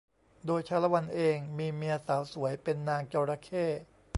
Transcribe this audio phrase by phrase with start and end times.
[0.45, 3.65] โดยชาละวันเองมีเมียสาวสวยเป็นนางจระเข้